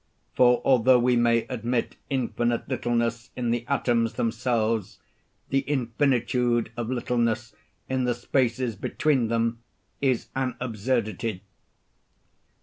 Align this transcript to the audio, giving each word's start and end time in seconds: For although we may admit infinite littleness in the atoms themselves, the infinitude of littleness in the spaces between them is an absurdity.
For 0.33 0.63
although 0.65 0.97
we 0.97 1.15
may 1.15 1.43
admit 1.45 1.95
infinite 2.09 2.67
littleness 2.67 3.29
in 3.35 3.51
the 3.51 3.65
atoms 3.67 4.13
themselves, 4.13 4.97
the 5.49 5.59
infinitude 5.69 6.71
of 6.75 6.89
littleness 6.89 7.53
in 7.87 8.05
the 8.05 8.15
spaces 8.15 8.75
between 8.75 9.27
them 9.27 9.59
is 10.01 10.29
an 10.35 10.55
absurdity. 10.59 11.43